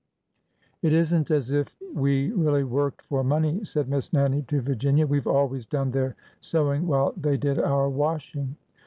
It 0.81 0.93
is 0.93 1.13
n't 1.13 1.29
as 1.29 1.51
if 1.51 1.75
we 1.93 2.31
really 2.31 2.63
worked 2.63 3.03
for 3.03 3.23
money," 3.23 3.63
said 3.63 3.87
Miss 3.87 4.11
Nannie 4.11 4.41
to 4.47 4.59
Virginia." 4.59 5.05
We 5.05 5.19
've 5.19 5.27
always 5.27 5.67
done 5.67 5.91
their 5.91 6.15
sewing 6.39 6.87
while 6.87 7.13
they 7.15 7.37
did 7.37 7.59
our 7.59 7.87
washing." 7.87 8.55